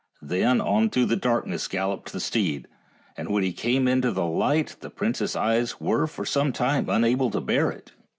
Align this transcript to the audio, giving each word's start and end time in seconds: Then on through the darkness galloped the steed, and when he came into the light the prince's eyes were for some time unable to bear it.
Then 0.23 0.59
on 0.61 0.89
through 0.89 1.05
the 1.05 1.15
darkness 1.15 1.67
galloped 1.67 2.11
the 2.11 2.19
steed, 2.19 2.67
and 3.15 3.29
when 3.29 3.43
he 3.43 3.53
came 3.53 3.87
into 3.87 4.11
the 4.11 4.25
light 4.25 4.75
the 4.79 4.89
prince's 4.89 5.35
eyes 5.35 5.79
were 5.79 6.07
for 6.07 6.25
some 6.25 6.51
time 6.51 6.89
unable 6.89 7.29
to 7.29 7.39
bear 7.39 7.69
it. 7.69 7.91